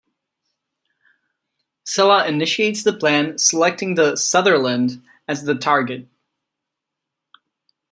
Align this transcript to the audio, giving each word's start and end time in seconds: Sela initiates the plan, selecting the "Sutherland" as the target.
Sela 1.85 2.27
initiates 2.27 2.81
the 2.83 2.91
plan, 2.91 3.37
selecting 3.37 3.93
the 3.93 4.15
"Sutherland" 4.15 5.03
as 5.27 5.43
the 5.43 5.53
target. 5.53 6.07